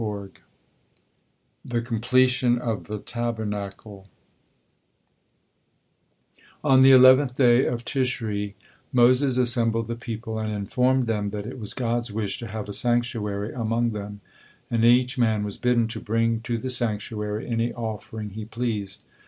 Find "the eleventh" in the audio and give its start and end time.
6.81-7.35